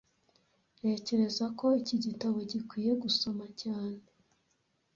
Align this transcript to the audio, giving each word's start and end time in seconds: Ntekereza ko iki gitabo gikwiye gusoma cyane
Ntekereza 0.77 1.45
ko 1.59 1.65
iki 1.81 1.95
gitabo 2.05 2.37
gikwiye 2.51 2.91
gusoma 3.03 3.45
cyane 3.61 4.01